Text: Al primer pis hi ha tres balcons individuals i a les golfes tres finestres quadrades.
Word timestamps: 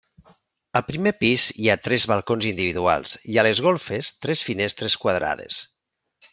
Al 0.79 0.83
primer 0.87 1.11
pis 1.23 1.43
hi 1.65 1.69
ha 1.69 1.75
tres 1.89 2.07
balcons 2.13 2.49
individuals 2.53 3.13
i 3.35 3.37
a 3.37 3.45
les 3.51 3.63
golfes 3.69 4.13
tres 4.27 4.45
finestres 4.51 5.01
quadrades. 5.05 5.65